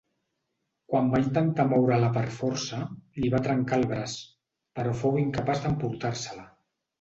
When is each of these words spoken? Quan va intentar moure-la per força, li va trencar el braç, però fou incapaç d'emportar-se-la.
Quan 0.91 1.09
va 1.15 1.19
intentar 1.23 1.65
moure-la 1.73 2.09
per 2.15 2.23
força, 2.37 2.79
li 3.19 3.29
va 3.35 3.43
trencar 3.49 3.79
el 3.83 3.87
braç, 3.93 4.17
però 4.81 4.97
fou 5.03 5.21
incapaç 5.27 5.63
d'emportar-se-la. 5.69 6.49